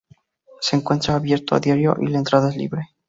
Se 0.61 0.75
encuentra 0.75 1.13
abierto 1.13 1.53
a 1.53 1.59
diario 1.59 1.95
y 2.01 2.07
la 2.07 2.17
entrada 2.17 2.49
es 2.49 2.55
libre. 2.57 2.89